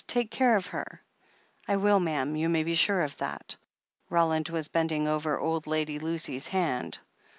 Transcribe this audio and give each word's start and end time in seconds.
Take 0.07 0.31
care 0.31 0.55
of 0.55 0.65
her." 0.65 1.03
"I 1.67 1.75
will, 1.75 1.99
ma'am— 1.99 2.33
^you 2.33 2.49
may 2.49 2.63
be 2.63 2.73
sure 2.73 3.03
of 3.03 3.17
that." 3.17 3.55
Roland 4.09 4.49
was 4.49 4.67
bending 4.67 5.07
over 5.07 5.39
old 5.39 5.67
Lady 5.67 5.99
Lucy's 5.99 6.49
han4. 6.49 6.97